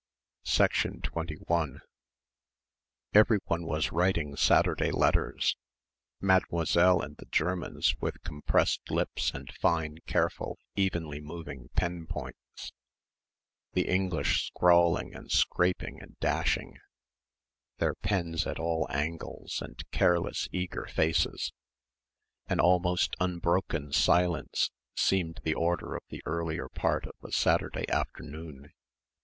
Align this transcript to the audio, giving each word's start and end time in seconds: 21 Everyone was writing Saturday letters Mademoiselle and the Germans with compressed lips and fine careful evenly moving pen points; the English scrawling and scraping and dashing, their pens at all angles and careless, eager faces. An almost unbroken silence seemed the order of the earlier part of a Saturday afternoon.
21 0.51 1.79
Everyone 3.13 3.65
was 3.67 3.91
writing 3.91 4.35
Saturday 4.35 4.89
letters 4.89 5.55
Mademoiselle 6.19 7.01
and 7.03 7.17
the 7.17 7.27
Germans 7.27 7.93
with 8.01 8.19
compressed 8.23 8.89
lips 8.89 9.29
and 9.31 9.53
fine 9.61 9.99
careful 10.07 10.57
evenly 10.75 11.19
moving 11.21 11.69
pen 11.75 12.07
points; 12.07 12.71
the 13.73 13.87
English 13.87 14.47
scrawling 14.47 15.13
and 15.13 15.31
scraping 15.31 16.01
and 16.01 16.17
dashing, 16.19 16.79
their 17.77 17.93
pens 17.93 18.47
at 18.47 18.57
all 18.59 18.87
angles 18.89 19.61
and 19.61 19.83
careless, 19.91 20.49
eager 20.51 20.87
faces. 20.87 21.53
An 22.47 22.59
almost 22.59 23.15
unbroken 23.19 23.91
silence 23.93 24.71
seemed 24.95 25.41
the 25.43 25.53
order 25.53 25.93
of 25.95 26.01
the 26.09 26.23
earlier 26.25 26.69
part 26.69 27.05
of 27.05 27.13
a 27.21 27.31
Saturday 27.31 27.87
afternoon. 27.87 28.71